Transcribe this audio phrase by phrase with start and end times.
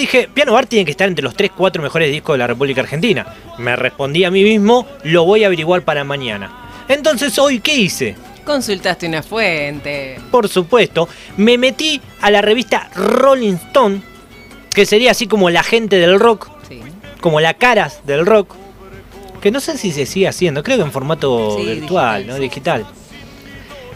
[0.00, 2.80] dije, Piano Bar tiene que estar entre los 3, 4 mejores discos de la República
[2.80, 3.26] Argentina.
[3.58, 6.84] Me respondí a mí mismo, lo voy a averiguar para mañana.
[6.88, 8.16] Entonces hoy, ¿qué hice?
[8.44, 10.18] Consultaste una fuente.
[10.30, 14.02] Por supuesto, me metí a la revista Rolling Stone,
[14.74, 16.80] que sería así como la gente del rock, Sí.
[17.20, 18.54] como la caras del rock,
[19.40, 22.34] que no sé si se sigue haciendo, creo que en formato Sí, virtual, digital, ¿no?
[22.34, 22.40] sí.
[22.40, 22.86] Digital.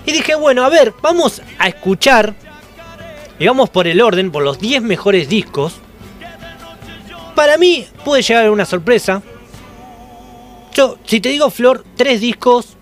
[0.06, 2.34] Y dije, bueno, a ver, vamos a escuchar,
[3.38, 5.80] y vamos por el orden, por los 10 mejores discos.
[7.34, 9.22] Para mí puede llegar a una sorpresa.
[10.74, 12.76] Yo, si te digo, Flor, tres discos,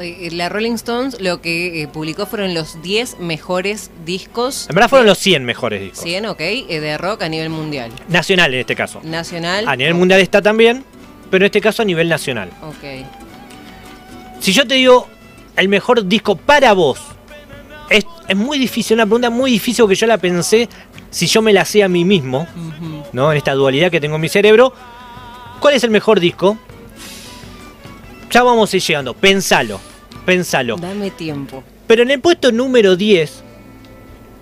[0.00, 4.66] Eh, La Rolling Stones lo que eh, publicó fueron los 10 mejores discos.
[4.68, 6.00] en verdad fueron de- los 100 mejores discos.
[6.02, 7.92] 100, ok, eh, de rock a nivel mundial.
[8.08, 9.00] Nacional en este caso.
[9.04, 9.68] Nacional.
[9.68, 10.84] A nivel mundial está también,
[11.30, 12.50] pero en este caso a nivel nacional.
[12.62, 13.06] Ok.
[14.40, 15.06] Si yo te digo
[15.56, 16.98] el mejor disco para vos,
[17.90, 20.68] es, es muy difícil, una pregunta muy difícil que yo la pensé
[21.10, 22.46] si yo me la sé a mí mismo.
[23.12, 23.30] ¿no?
[23.30, 24.72] En esta dualidad que tengo en mi cerebro.
[25.60, 26.58] ¿Cuál es el mejor disco?
[28.30, 29.78] Ya vamos a ir llegando, pensalo,
[30.26, 30.76] pensalo.
[30.76, 31.62] Dame tiempo.
[31.86, 33.44] Pero en el puesto número 10,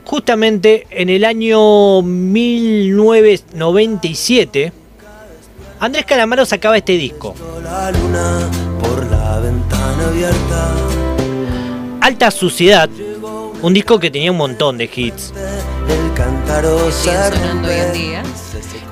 [0.05, 4.73] justamente en el año 1997,
[5.79, 7.35] Andrés Calamaro sacaba este disco.
[7.63, 8.49] La luna
[8.81, 10.75] por la ventana abierta.
[12.01, 12.89] Alta Suciedad,
[13.63, 15.33] un disco que tenía un montón de hits.
[16.93, 18.23] Sonando hoy en día.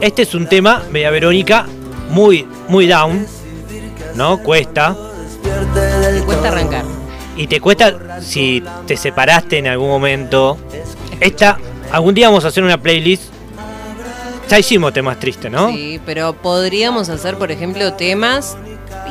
[0.01, 1.67] Este es un tema, Media Verónica,
[2.09, 3.27] muy, muy down,
[4.15, 4.39] ¿no?
[4.39, 4.97] Cuesta.
[5.75, 6.85] Te cuesta arrancar.
[7.37, 10.57] Y te cuesta si te separaste en algún momento.
[11.21, 11.59] Esta,
[11.91, 13.25] algún día vamos a hacer una playlist.
[14.51, 15.71] Ya hicimos temas tristes, ¿no?
[15.71, 18.57] Sí, pero podríamos hacer, por ejemplo, temas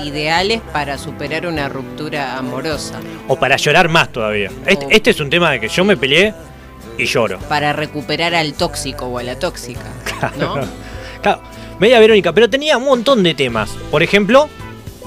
[0.04, 3.00] ideales para superar una ruptura amorosa.
[3.30, 4.52] O para llorar más todavía.
[4.66, 6.34] Este, este es un tema de que yo me peleé
[6.98, 7.40] y lloro.
[7.48, 9.86] Para recuperar al tóxico o a la tóxica.
[10.38, 10.56] ¿No?
[11.22, 11.42] Claro,
[11.80, 13.70] Media Verónica, pero tenía un montón de temas.
[13.90, 14.50] Por ejemplo,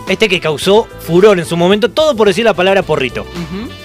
[0.08, 3.26] este que causó furor en su momento, todo por decir la palabra porrito.
[3.26, 3.81] Voy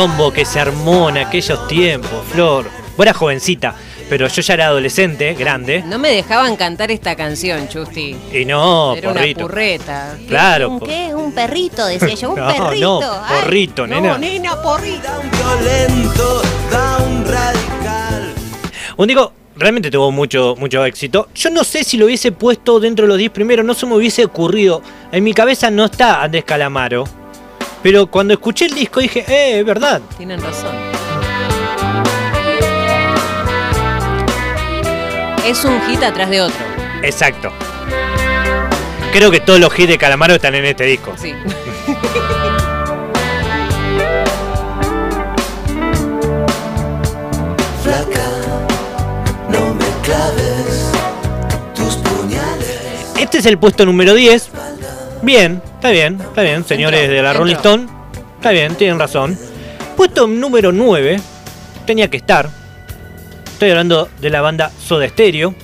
[0.00, 2.64] Quilombo que se armó en aquellos tiempos, Flor.
[2.96, 3.74] Vos eras jovencita,
[4.08, 5.82] pero yo ya era adolescente, grande.
[5.86, 8.16] No me dejaban cantar esta canción, Chusti.
[8.32, 9.40] Y no, Era porrito.
[9.40, 10.16] una purreta.
[10.26, 11.14] Claro, ¿Un qué?
[11.14, 13.00] Un perrito, decía yo, un No, perrito.
[13.02, 14.08] no, Ay, porrito, nena.
[14.12, 15.02] No, nena, porrito.
[15.02, 18.32] Da un violento, da un radical.
[18.96, 21.28] Un disco realmente tuvo mucho, mucho éxito.
[21.34, 23.96] Yo no sé si lo hubiese puesto dentro de los 10 primeros, no se me
[23.96, 24.80] hubiese ocurrido.
[25.12, 27.04] En mi cabeza no está Andrés Calamaro.
[27.82, 30.02] Pero cuando escuché el disco dije, eh, es verdad.
[30.18, 30.74] Tienen razón.
[35.46, 36.58] Es un hit atrás de otro.
[37.02, 37.50] Exacto.
[39.12, 41.14] Creo que todos los hits de Calamaro están en este disco.
[41.16, 41.32] Sí.
[47.82, 48.28] Flaca,
[49.48, 50.90] no me claves
[51.74, 52.78] tus puñales.
[53.18, 54.50] Este es el puesto número 10.
[55.22, 57.54] Bien, está bien, está bien, señores Entró, de la Rolling.
[57.56, 57.86] Stone.
[58.36, 59.38] Está bien, tienen razón.
[59.96, 61.20] Puesto número 9.
[61.86, 62.48] Tenía que estar.
[63.52, 65.54] Estoy hablando de la banda Soda Stereo.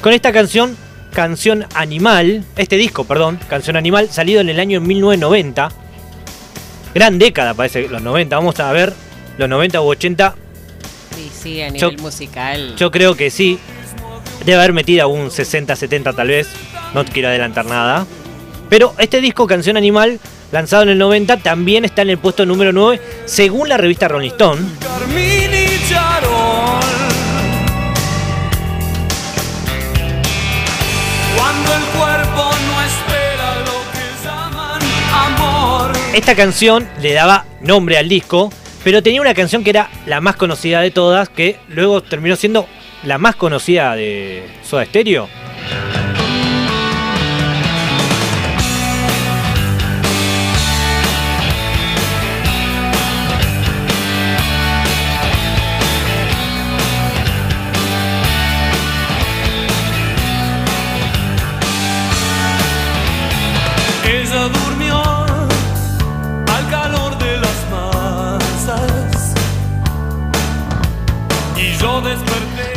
[0.00, 0.76] Con esta canción,
[1.12, 2.44] Canción Animal.
[2.56, 5.68] Este disco, perdón, Canción Animal, salido en el año 1990.
[6.94, 8.36] Gran década, parece, los 90.
[8.36, 8.94] Vamos a ver,
[9.36, 10.34] los 90 u 80
[11.14, 12.74] Sí, sí, a Yo- nivel musical.
[12.76, 13.58] yo creo que sí.
[14.46, 16.48] Debe haber metido un 60, 70 tal vez.
[16.94, 18.06] No quiero adelantar nada.
[18.68, 20.20] Pero este disco, Canción Animal,
[20.52, 24.30] lanzado en el 90, también está en el puesto número 9, según la revista Rolling
[24.30, 24.62] Stone.
[36.14, 38.52] Esta canción le daba nombre al disco,
[38.82, 42.66] pero tenía una canción que era la más conocida de todas, que luego terminó siendo
[43.04, 45.28] la más conocida de Soda Stereo.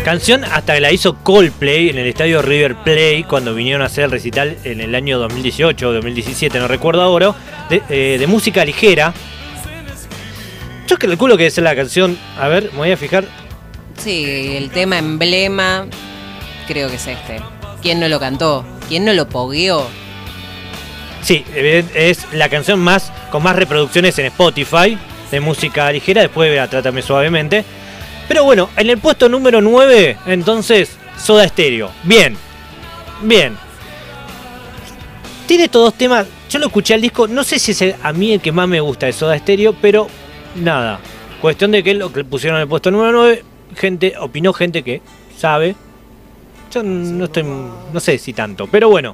[0.04, 4.06] Canción hasta que la hizo Coldplay en el estadio River Plate cuando vinieron a hacer
[4.06, 7.36] el recital en el año 2018 o 2017, no recuerdo ahora,
[7.70, 9.14] de, eh, de música ligera.
[11.00, 12.16] calculo que es la canción.
[12.40, 13.26] A ver, me voy a fijar.
[13.98, 15.88] Sí, el tema emblema,
[16.68, 17.42] creo que es este.
[17.82, 18.64] ¿Quién no lo cantó?
[18.88, 19.88] ¿Quién no lo pogueó?
[21.24, 24.96] Sí, evident- es la canción más con más reproducciones en Spotify
[25.32, 26.22] de música ligera.
[26.22, 27.64] Después verá, trátame suavemente.
[28.32, 31.92] Pero bueno, en el puesto número 9, entonces, Soda Stereo.
[32.04, 32.38] Bien,
[33.24, 33.58] bien.
[35.46, 36.28] Tiene estos dos temas.
[36.50, 37.28] Yo lo escuché al disco.
[37.28, 40.08] No sé si es a mí el que más me gusta de Soda Stereo, pero
[40.56, 41.02] nada.
[41.42, 43.44] Cuestión de que lo que pusieron en el puesto número 9,
[43.76, 45.02] gente, opinó gente que
[45.38, 45.76] sabe.
[46.74, 49.14] Yo no estoy, no sé si tanto, pero bueno.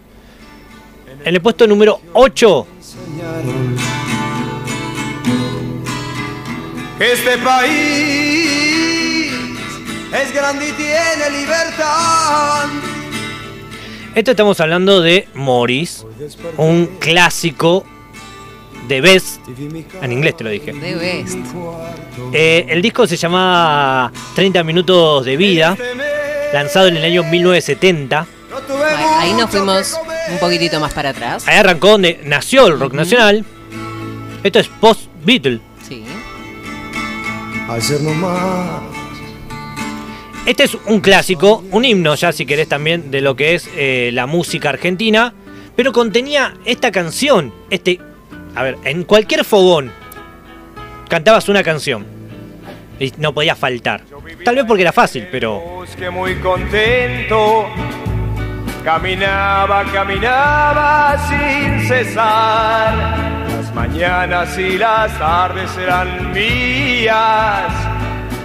[1.26, 2.68] En el puesto número 8,
[7.00, 8.57] Este país
[10.28, 12.66] es grande y tiene libertad.
[14.16, 16.06] esto estamos hablando de Morris,
[16.58, 17.86] un clásico
[18.88, 19.42] de Best.
[20.02, 20.74] En inglés te lo dije.
[20.74, 21.38] The Best.
[22.34, 25.78] Eh, el disco se llama 30 minutos de vida,
[26.54, 28.28] lanzado en el año 1970.
[28.50, 29.98] No tuve Bueno, ahí nos fuimos
[30.30, 31.48] un poquitito más para atrás.
[31.48, 33.46] Ahí arrancó donde nació el rock nacional.
[34.44, 35.62] Esto es post Beatle.
[35.88, 36.04] Sí.
[37.70, 38.97] Ayer nomás.
[40.48, 44.12] Este es un clásico, un himno ya si querés también de lo que es eh,
[44.14, 45.34] la música argentina,
[45.76, 48.00] pero contenía esta canción, este,
[48.56, 49.92] a ver, en cualquier fogón
[51.10, 52.06] cantabas una canción
[52.98, 54.04] y no podía faltar.
[54.46, 57.68] Tal vez porque era fácil, pero que muy contento
[58.86, 62.94] caminaba, caminaba sin cesar.
[63.50, 67.67] Las mañanas y las tardes eran mías.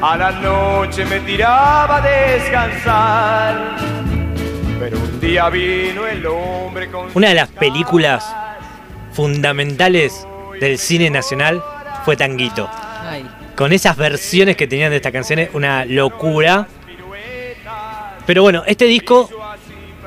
[0.05, 3.77] A la noche me tiraba a descansar.
[4.81, 8.35] Pero un día vino el hombre con una de las películas
[9.13, 10.27] fundamentales
[10.59, 11.63] del cine nacional
[12.05, 12.69] fue Tanguito.
[13.05, 13.31] Ay.
[13.55, 16.67] Con esas versiones que tenían de estas canciones, una locura.
[18.27, 19.31] Pero bueno, este disco,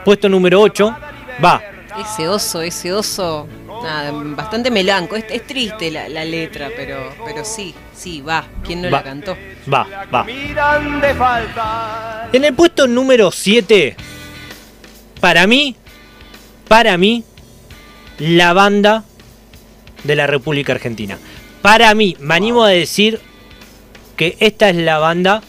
[0.04, 0.94] puesto número 8,
[1.42, 1.62] va.
[1.98, 3.48] Ese oso, ese oso.
[3.86, 5.16] Nada, bastante melanco.
[5.16, 8.44] Es, es triste la, la letra, pero, pero sí, sí, va.
[8.66, 8.98] ¿Quién no Va.
[8.98, 9.38] la cantó?
[9.72, 10.26] Va, va.
[12.34, 13.96] En el puesto número 7,
[15.20, 15.76] para mí,
[16.68, 17.24] para mí,
[18.18, 19.04] la banda
[20.04, 21.20] de la República Argentina.
[21.62, 23.22] Para mí, me animo a decir
[24.18, 25.44] que esta es la banda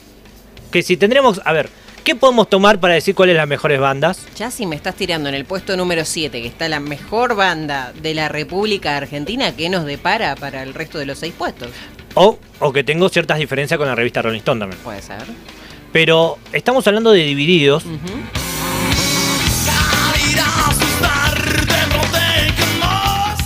[0.71, 1.71] que si tendremos, a ver,
[2.07, 4.21] ¿qué podemos tomar para decir cuáles las mejores bandas?
[4.37, 7.93] Ya si me estás tirando en el puesto número 7, que está la mejor banda
[8.01, 11.69] de la República Argentina, ¿qué nos depara para el resto de los seis puestos?
[12.15, 14.81] O, o que tengo ciertas diferencias con la revista Rolling Stone también.
[14.85, 15.17] Puede ser.
[15.93, 17.97] Pero estamos hablando de Divididos, Ujú.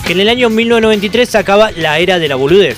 [0.05, 2.77] que en el año 1993 sacaba La Era de la Boludez.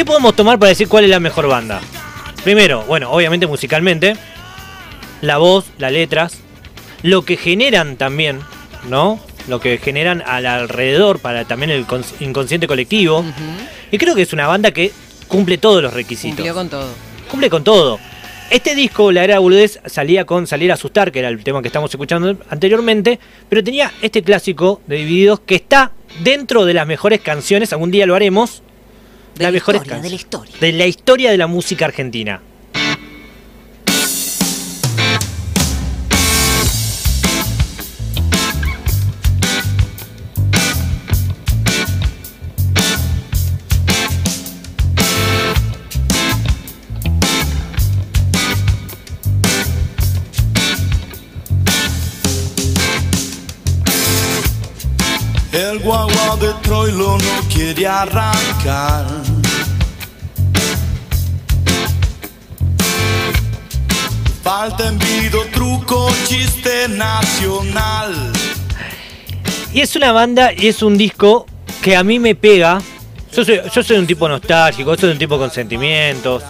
[0.00, 1.78] ¿Qué podemos tomar para decir cuál es la mejor banda?
[2.42, 4.14] Primero, bueno, obviamente musicalmente,
[5.20, 6.38] la voz, las letras,
[7.02, 8.40] lo que generan también,
[8.88, 9.20] ¿no?
[9.46, 13.22] Lo que generan al alrededor para también el cons- inconsciente colectivo.
[13.90, 14.90] Y creo que es una banda que
[15.28, 16.36] cumple todos los requisitos.
[16.36, 16.88] Cumplió con todo.
[17.30, 17.98] Cumple con todo.
[18.48, 21.68] Este disco, La Era Boludez, salía con Salir a Asustar, que era el tema que
[21.68, 23.20] estamos escuchando anteriormente,
[23.50, 25.92] pero tenía este clásico de Divididos que está
[26.24, 28.62] dentro de las mejores canciones, algún día lo haremos,
[29.40, 30.56] De las la mejores historia, de la historia.
[30.60, 32.42] de la historia de la música argentina.
[55.52, 59.06] El guagua de Troilo no quiere arrancar.
[64.42, 68.32] Falta envido, truco, chiste nacional.
[69.72, 71.46] Y es una banda y es un disco
[71.82, 72.80] que a mí me pega.
[73.32, 76.42] Yo soy, yo soy un tipo nostálgico, soy un tipo con sentimientos.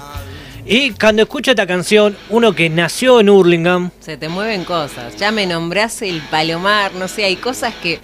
[0.64, 5.16] Y cuando escucho esta canción, uno que nació en Hurlingham, Se te mueven cosas.
[5.16, 7.98] Ya me nombrás el palomar, no sé, hay cosas que,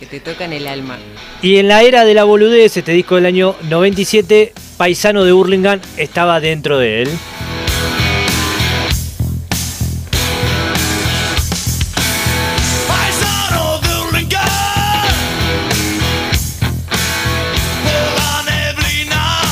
[0.00, 0.98] que te tocan el alma.
[1.42, 5.78] Y en la era de la boludez, este disco del año 97, Paisano de Hurlingham
[5.98, 7.10] estaba dentro de él.
[12.88, 14.40] Paisano de Hurlingham.
[17.84, 19.42] Por la neblina.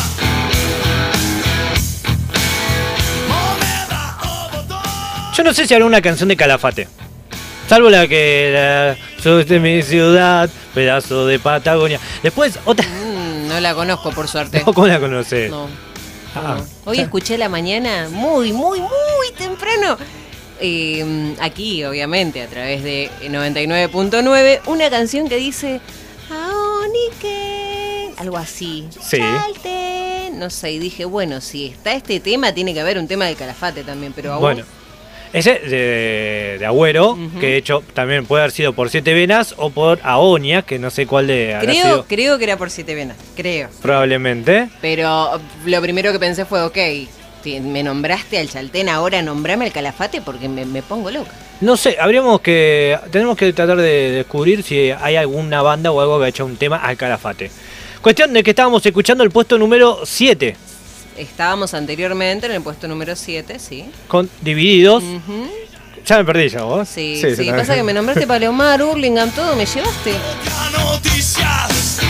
[3.29, 5.35] Moneda o botón.
[5.37, 6.89] Yo no sé si hará una canción de Calafate.
[7.69, 12.01] Salvo la que la, sos de mi ciudad, pedazo de Patagonia.
[12.23, 12.87] Después, otra.
[12.89, 14.63] Mm, no la conozco, por suerte.
[14.63, 15.51] ¿Cómo la conoces?
[15.51, 15.67] No.
[16.35, 16.67] Ah, no.
[16.91, 19.99] Hoy escuché la mañana, muy, muy, muy temprano.
[20.61, 25.81] eh, aquí, obviamente, a través de 99.9, una canción que dice
[26.31, 28.87] Aonique, algo así.
[29.01, 29.19] Sí.
[29.19, 30.31] Chalte.
[30.33, 33.37] No sé, y dije, bueno, si está este tema, tiene que haber un tema del
[33.37, 34.41] calafate también, pero aún.
[34.43, 34.65] Bueno.
[35.33, 39.71] Ese de, de Agüero, que de hecho también puede haber sido por Siete Venas o
[39.71, 42.05] por Aonia, que no sé cuál de habrá creo, sido.
[42.07, 43.69] creo que era por siete venas, creo.
[43.83, 44.69] Probablemente.
[44.81, 46.79] Pero lo primero que pensé fue, ok,
[47.63, 51.31] me nombraste al Chaltén, ahora nombrame al Calafate porque me, me pongo loca.
[51.61, 52.97] No sé, habríamos que.
[53.11, 56.57] Tenemos que tratar de descubrir si hay alguna banda o algo que ha hecho un
[56.57, 57.51] tema al calafate.
[58.01, 60.57] Cuestión de que estábamos escuchando el puesto número 7,
[61.19, 63.85] Estábamos anteriormente en el puesto número 7, sí.
[64.07, 65.03] con Divididos.
[66.07, 66.89] Ya me perdí yo, vos.
[66.89, 67.57] Sí, sí, también.
[67.57, 70.15] pasa que me nombraste Paleomar, Hurlingham, todo, me llevaste.
[70.73, 72.08] Noticias.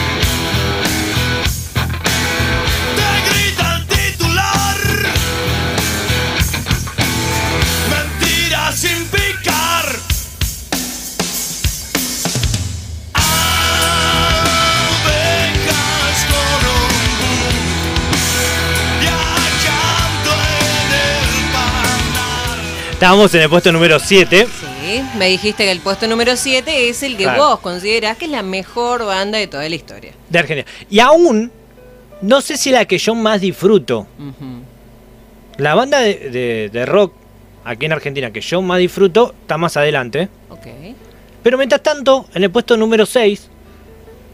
[22.98, 24.46] Estábamos en el puesto número 7.
[24.46, 27.42] Sí, me dijiste que el puesto número 7 es el que Claro.
[27.50, 30.12] vos considerás que es la mejor banda de toda la historia.
[30.28, 30.68] de Argentina.
[30.90, 31.50] Y aún,
[32.22, 34.06] no sé si la que yo más disfruto.
[35.58, 37.12] La banda de, de- de rock
[37.64, 40.28] aquí en Argentina que yo más disfruto está más adelante.
[40.50, 40.66] Ok.
[41.42, 43.48] Pero mientras tanto, en el puesto número 6,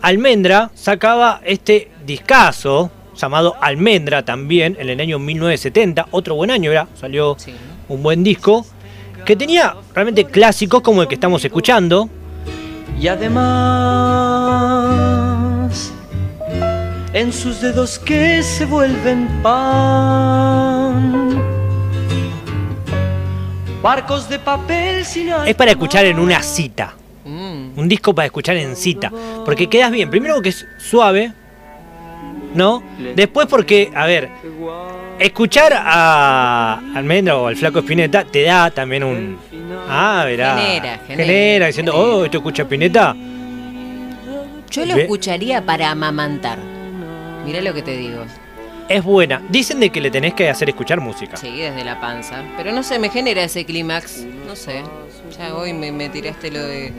[0.00, 6.06] Almendra sacaba este discazo llamado Almendra también en el año 1970.
[6.10, 7.54] Otro buen año era, salió Sí.
[7.88, 8.66] Un buen disco.
[9.24, 12.08] Que tenía realmente clásicos como el que estamos escuchando.
[13.00, 13.42] Y además,
[17.12, 21.42] en sus dedos que se vuelven pan,
[23.82, 26.94] barcos de papel sin Es para escuchar en una cita.
[27.24, 27.78] Mm.
[27.78, 29.10] Un disco para escuchar en cita.
[29.44, 30.10] Porque quedas bien.
[30.10, 31.32] Primero que es suave.
[32.54, 32.84] ¿No?
[33.16, 34.30] Después porque, a ver,
[35.18, 39.38] escuchar a Almendra o al Flaco Espineta te da también un.
[39.88, 40.56] Ah, verá.
[40.58, 42.08] Genera, genera, diciendo, genera.
[42.16, 43.14] oh, ¿esto escucha Espineta?
[44.70, 46.58] Yo lo Ve- escucharía para amamantar.
[47.44, 48.24] Mirá lo que te digo.
[48.88, 49.40] Es buena.
[49.48, 51.36] Dicen de que le tenés que hacer escuchar música.
[51.36, 52.42] Sí, desde la panza.
[52.56, 54.24] Pero no sé, me genera ese clímax.
[54.46, 54.82] No sé.
[55.38, 56.92] Ya hoy me, me tiraste lo de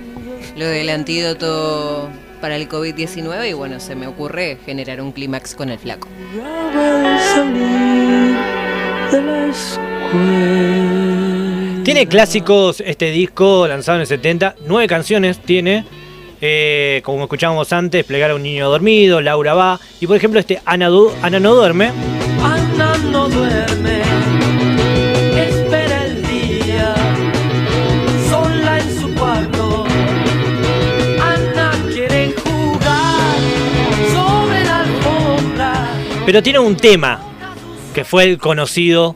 [0.57, 2.09] lo del antídoto
[2.41, 6.07] para el COVID-19 y bueno, se me ocurre generar un clímax con el flaco.
[7.35, 8.35] Al salir
[9.11, 9.83] de la escuela.
[11.83, 14.55] Tiene clásicos este disco lanzado en el 70.
[14.67, 15.85] Nueve canciones tiene.
[16.41, 19.79] Eh, como escuchábamos antes, Plegar a un niño dormido, Laura va.
[20.01, 21.91] Y por ejemplo, este Ana, Du- Ana no duerme.
[22.43, 24.01] Ana no duerme,
[25.35, 26.93] espera el día,
[28.29, 29.85] sola en su cuarto.
[31.21, 33.37] Ana quiere jugar
[34.13, 35.87] sobre la alfombra.
[36.25, 37.19] Pero tiene un tema
[37.95, 39.15] que fue el conocido,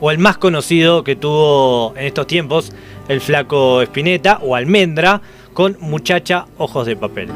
[0.00, 2.72] o el más conocido que tuvo en estos tiempos,
[3.08, 5.20] el flaco Espineta o Almendra,
[5.52, 7.28] con Muchacha Ojos de Papel.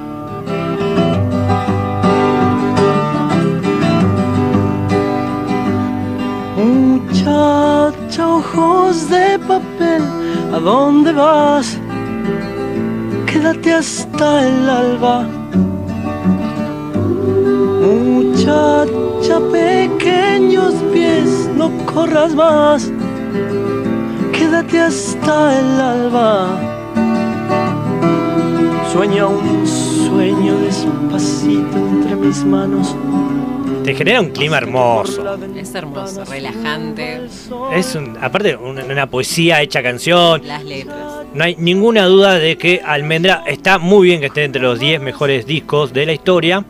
[6.56, 10.02] Muchacha, ojos de papel,
[10.54, 11.78] ¿a dónde vas?
[13.26, 15.26] Quédate hasta el alba.
[17.82, 19.40] Muchacha,
[21.94, 22.90] corras más.
[24.32, 26.58] Quédate hasta el alba.
[28.92, 32.94] Sueña un sueño despacito entre mis manos.
[33.82, 35.22] Te genera un clima hermoso.
[35.56, 37.26] Es hermoso, relajante.
[37.74, 40.40] Es un- aparte una, una poesía hecha canción.
[40.46, 40.96] Las letras.
[41.34, 45.00] No hay ninguna duda de que Almendra está muy bien que esté entre los 10
[45.00, 46.64] mejores discos de la historia.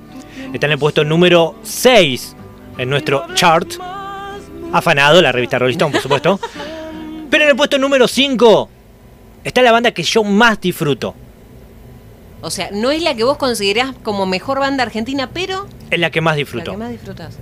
[0.52, 2.34] Está en el puesto número 6
[2.78, 3.74] en nuestro chart.
[4.74, 6.40] Afanado, la revista Rolling por supuesto.
[7.30, 8.68] Pero en el puesto número 5
[9.44, 11.14] está la banda que yo más disfruto.
[12.40, 16.10] O sea, no es la que vos considerás como mejor banda argentina, pero Es la
[16.10, 16.72] que más la disfruto.
[16.72, 17.38] que más disfrutás.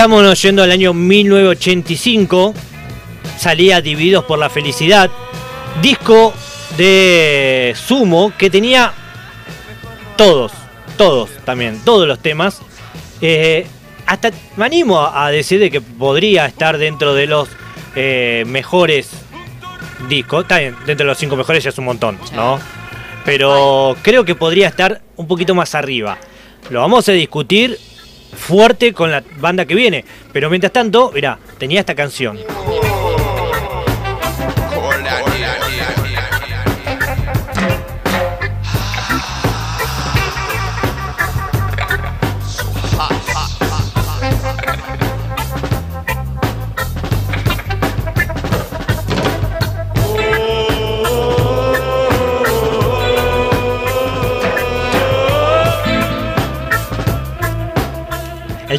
[0.00, 2.54] Estamos yendo al año 1985.
[3.36, 5.10] Salía Divididos por la Felicidad.
[5.82, 6.32] Disco
[6.78, 8.94] de Sumo que tenía
[10.16, 10.52] todos,
[10.96, 12.62] todos también, todos los temas.
[13.20, 13.66] Eh,
[14.06, 17.50] hasta me animo a, decir de que podría estar dentro de los
[17.94, 19.10] eh, mejores
[20.08, 20.44] discos.
[20.44, 22.58] Está bien, dentro de los cinco mejores ya es un montón, ¿no?
[23.26, 26.16] Pero creo que podría estar un poquito más arriba.
[26.70, 27.78] Lo vamos a discutir
[28.34, 30.04] fuerte con la banda que viene.
[30.32, 32.38] Pero mientras tanto, mirá, tenía esta canción.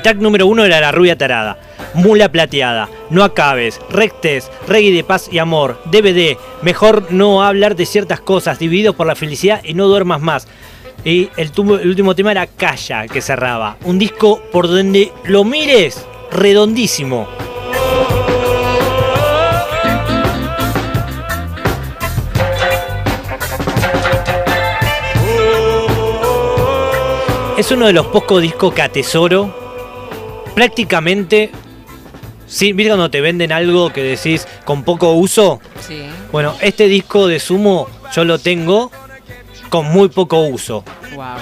[0.01, 1.59] El track número uno era La Rubia Tarada,
[1.93, 7.85] Mula Plateada, No Acabes, Rectes, Reggae de Paz y Amor, DVD, Mejor no hablar de
[7.85, 10.47] ciertas cosas, Divididos por la felicidad y No duermas más.
[11.05, 13.77] Y el, el último tema era Calla, que cerraba.
[13.83, 17.27] Un disco por donde lo mires, redondísimo.
[27.55, 29.60] Es uno de los pocos discos que atesoro.
[30.55, 31.51] Prácticamente.
[32.47, 35.61] Sí, ¿viste cuando te venden algo que decís con poco uso?
[35.87, 36.03] Sí.
[36.31, 38.91] Bueno, este disco de Sumo yo lo tengo
[39.69, 40.83] con muy poco uso.
[41.15, 41.37] Wow.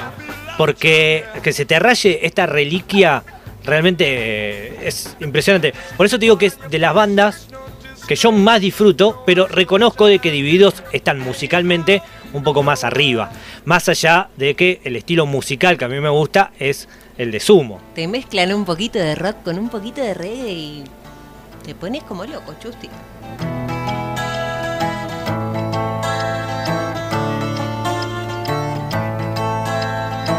[0.58, 3.24] Porque que se te raye esta reliquia
[3.64, 5.74] realmente eh, es impresionante.
[5.98, 7.48] Por eso te digo que es de las bandas
[8.08, 12.02] que yo más disfruto, pero reconozco de que Divididos están musicalmente
[12.34, 13.32] un poco más arriba.
[13.66, 17.40] Más allá de que el estilo musical que a mí me gusta es el de
[17.42, 17.82] Sumo.
[17.94, 20.84] Te mezclan un poquito de rock con un poquito de reggae y
[21.66, 22.90] te pones como loco, Chusti.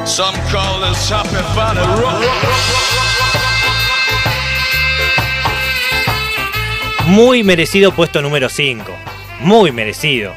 [0.06, 2.24] Some call this happy valley rock.
[7.08, 8.84] Muy merecido puesto número 5.
[9.40, 10.34] Muy merecido.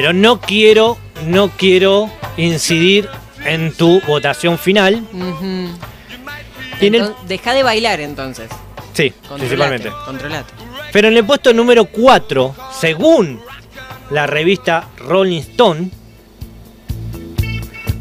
[0.00, 3.08] Pero no quiero, no quiero incidir
[3.44, 5.02] en tu votación final.
[6.80, 8.48] El- Enton- Deja de bailar entonces.
[8.92, 9.90] sí, Controlate, principalmente.
[10.06, 10.52] Controlate.
[10.92, 13.40] Pero en el puesto número 4, según
[14.12, 15.90] la revista Rolling Stone,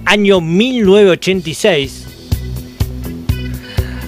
[0.05, 2.05] año 1986,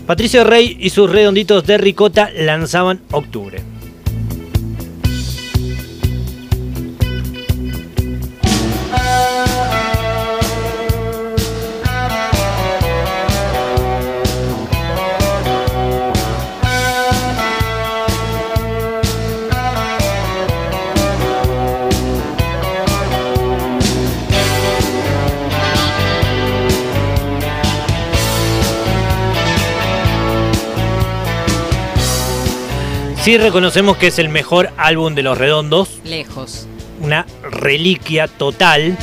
[0.05, 3.63] Patricio Rey y sus redonditos de ricota lanzaban Octubre.
[33.23, 36.67] Sí reconocemos que es el mejor álbum de los redondos, Lejos.
[37.01, 38.97] una reliquia total.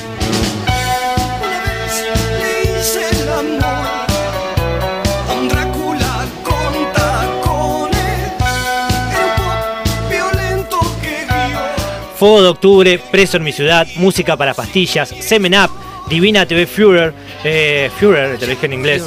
[12.18, 15.70] Fuego de Octubre, Preso en mi ciudad, Música para pastillas, Semen Up,
[16.08, 17.12] Divina TV Führer,
[17.44, 19.04] eh, Führer, te lo dije en inglés,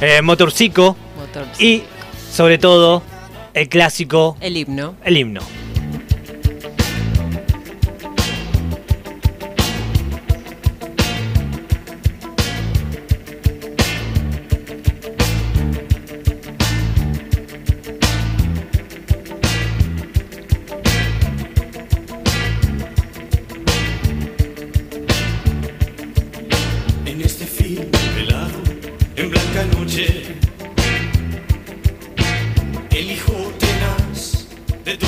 [0.00, 1.46] eh, Motorcico Motor.
[1.60, 1.84] y
[2.32, 3.02] sobre todo
[3.54, 4.94] el clásico, El himno.
[5.04, 5.40] el himno.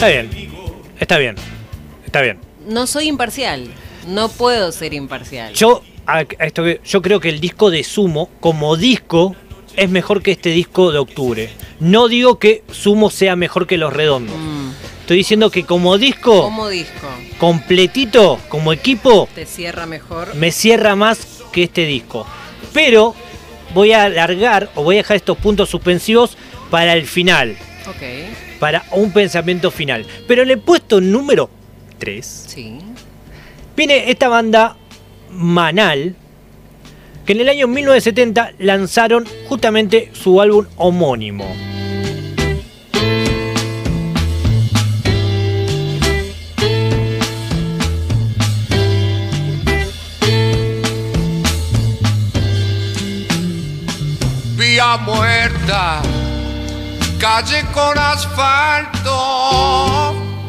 [0.02, 0.30] Está bien.
[0.98, 1.36] Está bien,
[2.04, 2.38] está bien.
[2.66, 3.68] No soy imparcial.
[4.08, 5.54] No puedo ser imparcial.
[5.54, 9.36] Yo, a- a esto yo creo que el disco de Sumo, como disco,
[9.76, 11.50] es mejor que este disco de octubre.
[11.78, 14.34] No digo que Sumo sea mejor que Los Redondos.
[14.36, 14.70] Mm,
[15.02, 17.06] Estoy diciendo que como disco, Como disco,
[17.38, 20.34] completito, como equipo, te cierra mejor.
[20.34, 22.26] me cierra más que este disco.
[22.72, 23.14] Pero
[23.72, 26.36] voy a alargar o voy a dejar estos puntos suspensivos
[26.70, 27.56] para el final,
[27.88, 28.02] Ok,
[28.62, 30.06] para un pensamiento final.
[30.28, 31.50] Pero en el puesto número
[31.98, 32.78] 3 sí.
[33.76, 34.76] viene esta banda
[35.32, 36.14] Manal,
[37.26, 41.52] que en el año 1970 lanzaron justamente su álbum homónimo.
[54.56, 56.00] Vía muerta,
[57.22, 59.14] calle con asfalto,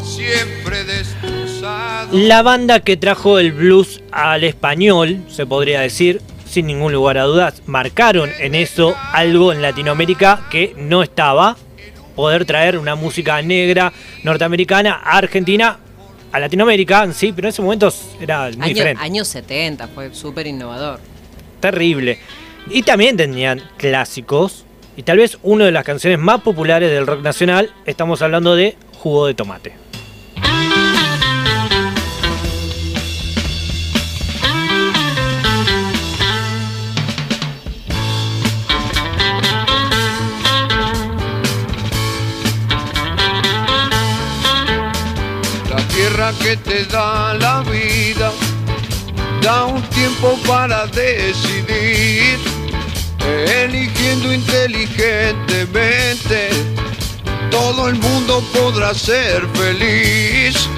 [0.04, 2.10] siempre destrozado.
[2.18, 7.24] La banda que trajo el blues al español, se podría decir, sin ningún lugar a
[7.26, 11.58] dudas, marcaron en eso algo en Latinoamérica que no estaba.
[12.16, 15.78] Poder traer una música negra norteamericana a Argentina,
[16.32, 19.04] a Latinoamérica, sí, pero en ese momento era muy Año- diferente.
[19.04, 21.00] años 70, fue súper innovador.
[21.60, 22.18] terrible.
[22.70, 24.66] Y también tenían clásicos.
[24.96, 28.78] Y tal vez una de las canciones más populares del rock nacional, estamos hablando de
[29.00, 29.74] Jugo de Tomate.
[45.70, 48.32] La tierra que te da la vida,
[49.42, 52.38] da un tiempo para decidir,
[53.28, 56.50] eligiendo inteligentemente,
[57.50, 60.70] todo el mundo podrá ser feliz.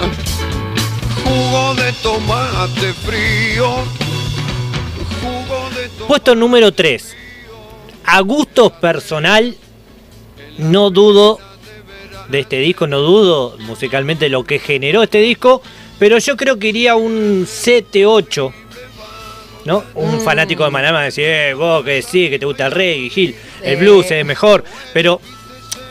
[1.23, 3.75] Jugo de tomate frío,
[5.21, 6.07] jugo de tomate.
[6.07, 7.15] Puesto número 3.
[8.05, 9.57] A gusto personal,
[10.57, 11.39] no dudo
[12.29, 15.61] de este disco, no dudo musicalmente lo que generó este disco,
[15.99, 18.53] pero yo creo que iría un 7-8.
[19.65, 19.83] ¿No?
[19.95, 22.71] Un fanático de Maná va a decir, eh, vos que sí, que te gusta el
[22.71, 25.19] reggae, Gil, el blues es mejor, pero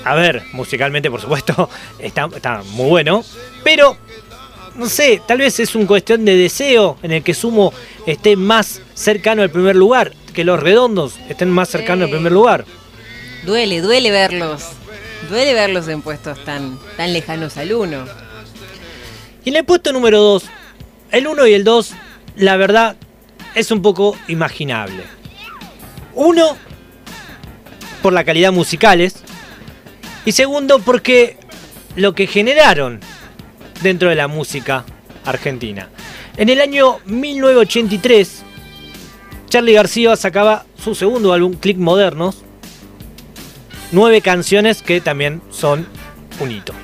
[0.05, 3.25] a ver, musicalmente por supuesto está, está muy bueno,
[3.65, 3.97] pero
[4.77, 7.73] no sé, tal vez es una cuestión de deseo en el que Sumo
[8.07, 12.65] esté más cercano al primer lugar, que los redondos estén más cercanos al primer lugar.
[13.45, 14.63] Duele, duele verlos.
[15.29, 18.05] Duele verlos en puestos tan, tan lejanos al uno.
[19.45, 20.45] Y en el puesto número 2,
[21.13, 21.93] el 1 y el 2,
[22.37, 22.97] la verdad
[23.55, 25.05] es un poco imaginable.
[26.15, 26.57] Uno,
[28.03, 29.17] por la calidad musicales,
[30.25, 31.37] y segundo, porque
[31.97, 33.01] lo que generaron
[33.83, 34.85] dentro de la música
[35.25, 35.89] argentina.
[36.37, 38.43] En el año 1983,
[39.49, 42.43] Charlie García sacaba su segundo álbum, Click Modernos,
[43.93, 45.87] nueve canciones que también son
[46.41, 46.75] un hito.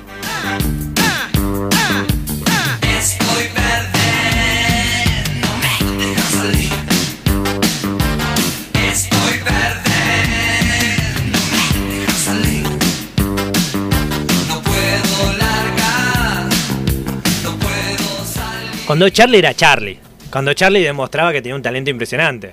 [18.91, 19.97] Cuando Charlie era Charlie.
[20.29, 22.51] Cuando Charlie demostraba que tenía un talento impresionante.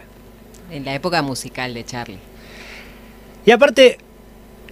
[0.71, 2.19] En la época musical de Charlie.
[3.45, 3.99] Y aparte,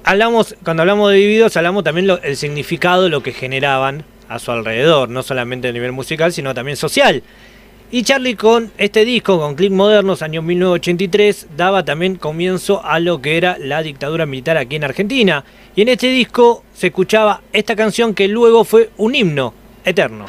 [0.04, 4.52] hablamos, cuando hablamos de Divididos, hablamos también lo- el significado, lo que generaban a su
[4.52, 7.24] alrededor, no solamente a nivel musical, sino también social.
[7.90, 13.20] Y Charlie con este disco, con Click Modernos, año 1983, daba también comienzo a lo
[13.20, 15.44] que era la dictadura militar aquí en Argentina.
[15.74, 19.52] Y en este disco se escuchaba esta canción que luego fue un himno
[19.84, 20.26] eterno.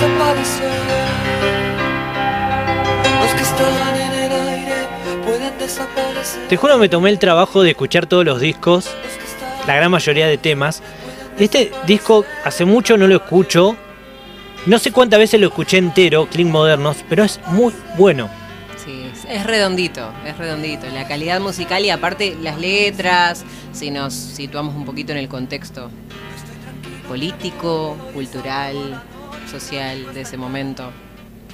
[0.00, 0.70] Desaparecer.
[3.20, 4.74] Los que están en el aire
[5.24, 6.48] pueden desaparecer.
[6.48, 8.88] Te juro me tomé el trabajo de escuchar todos los discos
[9.66, 10.82] la gran mayoría de temas.
[11.38, 13.76] Este disco hace mucho no lo escucho.
[14.66, 18.28] No sé cuántas veces lo escuché entero, Clean Modernos, pero es muy bueno.
[18.82, 20.86] Sí, es redondito, es redondito.
[20.92, 25.90] La calidad musical y aparte las letras, si nos situamos un poquito en el contexto
[27.06, 29.02] político, cultural,
[29.48, 30.90] social de ese momento.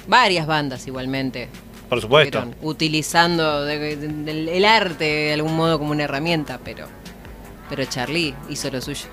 [0.07, 1.49] Varias bandas igualmente.
[1.89, 2.39] Por supuesto.
[2.41, 6.85] fueron utilizando de- de- del- el arte de algún modo como una herramienta, pero,
[7.69, 9.05] pero Charlie hizo lo suyo.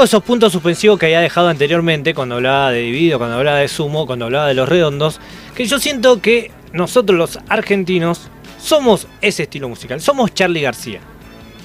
[0.00, 3.68] De esos puntos suspensivos que había dejado anteriormente, cuando hablaba de Dividido, cuando hablaba de
[3.68, 5.20] Sumo, cuando hablaba de los redondos,
[5.54, 8.28] que yo siento que nosotros los argentinos
[8.60, 11.00] somos ese estilo musical, somos Charlie García.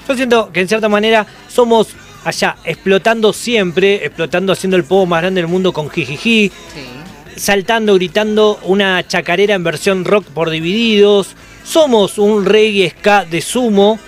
[0.08, 1.88] Yo siento que en cierta manera somos
[2.24, 7.40] allá explotando siempre, explotando haciendo el pogo más grande del mundo con jijiji, Sí.
[7.40, 11.34] saltando, gritando una chacarera en versión rock por divididos.
[11.64, 13.98] Somos un reggae ska de sumo.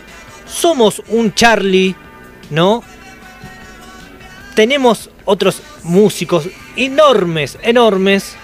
[0.46, 1.94] Somos un Charlie,
[2.50, 2.82] ¿no?
[4.56, 8.36] Tenemos otros músicos enormes, enormes.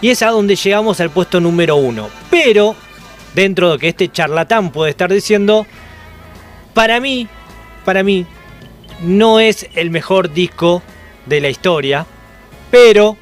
[0.00, 2.08] Y es a donde llegamos al puesto número uno.
[2.30, 2.74] Pero,
[3.34, 5.66] dentro de lo que este charlatán puede estar diciendo,
[6.72, 7.28] para mí,
[7.84, 8.24] para mí,
[9.02, 10.82] no es el mejor disco
[11.26, 12.06] de la historia.
[12.70, 13.18] Pero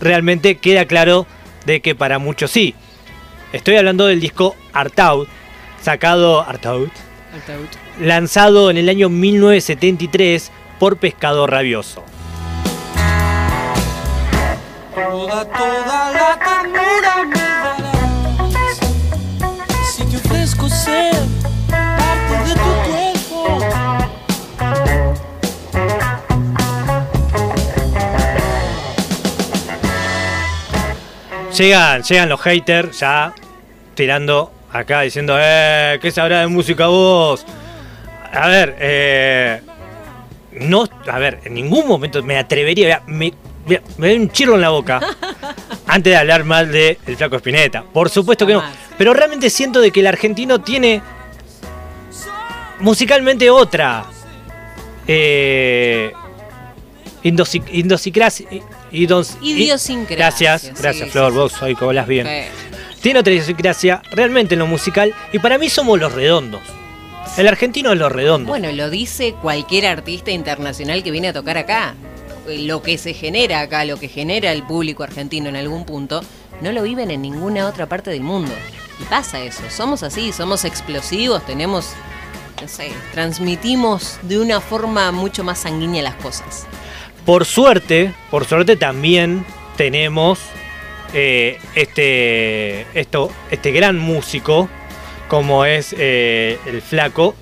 [0.00, 1.26] realmente queda claro
[1.66, 2.74] de que para muchos sí.
[3.52, 5.28] Estoy hablando del disco Art Out,
[5.82, 6.90] sacado Art Out,
[8.00, 12.02] lanzado en el año 1973 por Pescado Rabioso.
[14.94, 18.78] Toda, toda la ternura me darás
[19.92, 21.14] Si te ofrezco ser
[21.68, 23.58] parte de tu cuerpo
[31.56, 33.34] Llegan, llegan los haters ya
[33.94, 37.46] tirando acá diciendo, eh, ¿qué sabrá de música vos?
[38.32, 39.60] A ver, eh,
[40.60, 43.32] no, a ver, en ningún momento me atrevería, me,
[43.66, 45.00] me, me da un chirro en la boca
[45.86, 47.82] antes de hablar mal de el flaco Espineta.
[47.82, 48.62] Por supuesto que no,
[48.96, 51.02] pero realmente siento de que el argentino tiene
[52.80, 54.04] musicalmente otra
[55.06, 56.12] eh,
[59.40, 61.38] Idiosincrasia, Gracias, gracias sí, Flor, sí.
[61.38, 62.26] vos hoy hablas bien.
[62.26, 63.00] Sí.
[63.00, 66.62] Tiene otra idiosincrasia realmente en lo musical y para mí somos los redondos.
[67.36, 68.48] El argentino es los redondos.
[68.48, 71.94] Bueno, lo dice cualquier artista internacional que viene a tocar acá.
[72.46, 76.22] Lo que se genera acá, lo que genera el público argentino en algún punto,
[76.60, 78.52] no lo viven en ninguna otra parte del mundo.
[79.00, 81.90] Y pasa eso, somos así, somos explosivos, tenemos,
[82.62, 86.66] no sé, transmitimos de una forma mucho más sanguínea las cosas.
[87.26, 89.44] Por suerte, por suerte también
[89.76, 90.38] tenemos
[91.12, 94.68] eh, este, esto, este gran músico
[95.34, 97.34] como es eh, el flaco.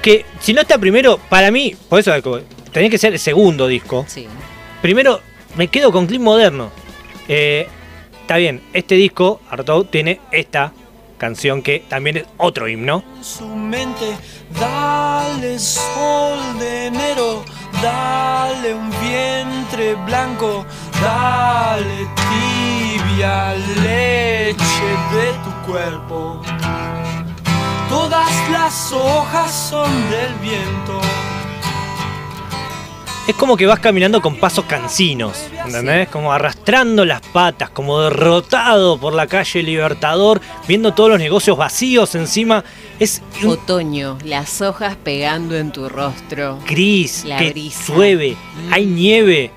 [0.00, 2.12] Que si no está primero, para mí, por eso
[2.72, 4.04] tenía que ser el segundo disco.
[4.06, 4.28] Sí.
[4.80, 5.20] Primero,
[5.56, 6.70] me quedo con Clip Moderno.
[7.26, 7.66] Eh,
[8.20, 10.72] está bien, este disco, Artaud, tiene esta
[11.16, 13.02] canción que también es otro himno.
[13.16, 14.16] en su mente
[14.60, 17.44] Dale sol de enero
[17.82, 20.64] Dale un vientre blanco
[21.02, 26.40] Dale tibia leche de tu cuerpo
[27.88, 31.00] Todas las hojas son del viento
[33.26, 36.08] Es como que vas caminando con pasos cansinos, ¿entendés?
[36.08, 42.14] Como arrastrando las patas, como derrotado por la calle Libertador, viendo todos los negocios vacíos
[42.14, 42.64] encima.
[42.98, 46.58] Es un Otoño, las hojas pegando en tu rostro.
[46.66, 47.92] gris, La que brisa.
[47.94, 48.32] llueve,
[48.66, 48.72] Mm.
[48.72, 49.50] hay nieve.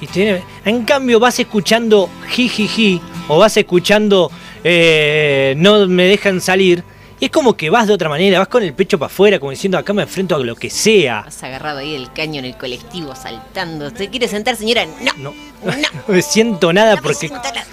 [0.00, 4.30] Y tiene- en cambio vas escuchando jijiji o vas escuchando
[4.64, 6.82] eh, no me dejan salir.
[7.22, 9.52] Y es como que vas de otra manera, vas con el pecho para afuera, como
[9.52, 11.20] diciendo acá me enfrento a lo que sea.
[11.20, 13.90] Has agarrado ahí el caño en el colectivo saltando.
[13.90, 14.86] ¿Se quiere sentar, señora?
[14.86, 15.12] No.
[15.18, 15.32] No,
[15.64, 15.72] No.
[16.08, 17.64] no me siento nada No me porque siento nada.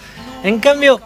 [0.44, 1.02] En cambio,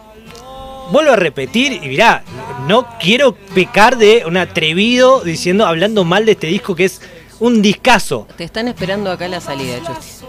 [0.90, 2.22] vuelvo a repetir y mirá,
[2.68, 7.00] no quiero pecar de un atrevido diciendo, hablando mal de este disco que es
[7.40, 8.28] un discazo.
[8.36, 10.26] Te están esperando acá la salida, Chusti.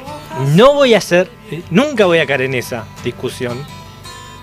[0.56, 3.62] No voy a hacer, eh, nunca voy a caer en esa discusión.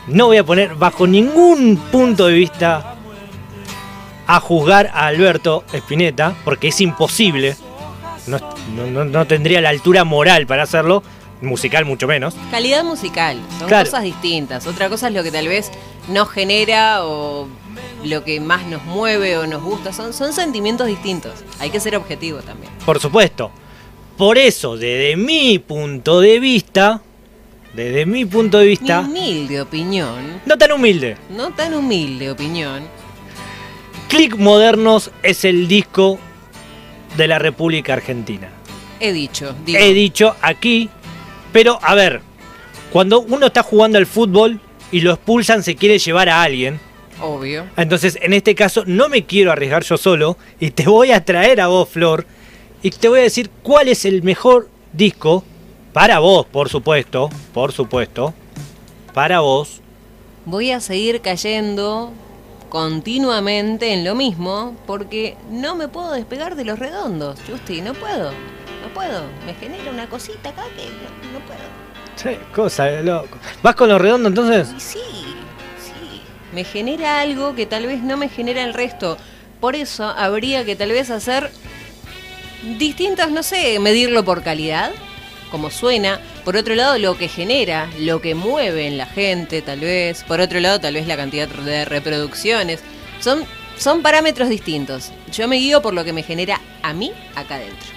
[0.08, 2.91] No voy a poner bajo ningún punto de vista
[4.36, 7.56] a juzgar a Alberto Spinetta, porque es imposible.
[8.26, 8.38] No,
[8.86, 11.02] no- no- tendría la altura moral para hacerlo,
[11.40, 12.34] musical mucho menos.
[12.50, 13.84] Calidad musical, son Claro.
[13.84, 14.66] cosas distintas.
[14.66, 15.70] Otra cosa es lo que tal vez
[16.08, 17.48] nos genera o
[18.04, 19.92] lo que más nos mueve o nos gusta.
[19.92, 21.32] Son, son sentimientos distintos.
[21.58, 22.72] Hay que ser objetivo también.
[22.86, 23.50] Por supuesto.
[24.16, 27.02] Por eso, desde mi punto de vista,
[27.74, 32.82] desde mi punto de Mi vista, humilde opinión, no tan humilde, no tan humilde opinión,
[34.12, 36.18] Click Modernos es el disco
[37.16, 38.50] de la República Argentina.
[39.00, 39.54] he dicho.
[39.64, 40.90] digo, He dicho aquí,
[41.50, 42.20] pero a ver,
[42.92, 46.78] cuando uno está jugando al fútbol y lo expulsan, se quiere llevar a alguien.
[47.22, 47.64] obvio.
[47.78, 51.62] Entonces, en este caso, no me quiero arriesgar yo solo y te voy a traer
[51.62, 52.26] a vos, Flor,
[52.82, 55.42] y te voy a decir cuál es el mejor disco
[55.94, 58.34] para vos, por supuesto, por supuesto,
[59.14, 59.80] para vos.
[60.44, 62.12] Voy a seguir cayendo
[62.72, 68.30] continuamente en lo mismo porque no me puedo despegar de los redondos, Justi, no puedo.
[68.30, 69.24] No puedo.
[69.44, 71.60] Me genera una cosita acá que no, no puedo.
[72.16, 73.36] Sí, cosa de loco.
[73.62, 74.68] ¿Vas con lo redondo entonces?
[74.78, 75.00] Sí,
[75.76, 76.22] sí.
[76.54, 79.18] Me genera algo que tal vez no me genera el resto.
[79.60, 81.52] Por eso habría que tal vez hacer
[82.78, 84.92] distintas, no sé, medirlo por calidad,
[85.52, 89.80] como suena, por otro lado lo que genera, lo que mueve en la gente tal
[89.80, 92.80] vez, por otro lado tal vez la cantidad de reproducciones,
[93.20, 93.44] son,
[93.76, 95.12] son parámetros distintos.
[95.30, 97.92] Yo me guío por lo que me genera a mí acá adentro.